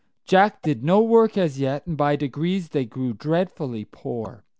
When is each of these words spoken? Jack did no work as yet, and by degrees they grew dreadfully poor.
Jack 0.25 0.63
did 0.63 0.83
no 0.83 0.99
work 1.03 1.37
as 1.37 1.59
yet, 1.59 1.85
and 1.85 1.95
by 1.95 2.15
degrees 2.15 2.69
they 2.69 2.85
grew 2.85 3.13
dreadfully 3.13 3.85
poor. 3.85 4.43